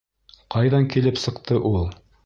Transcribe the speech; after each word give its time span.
Ҡайҙан 0.55 0.89
килеп 0.95 1.23
сыҡты 1.27 1.63
ул? 1.75 1.81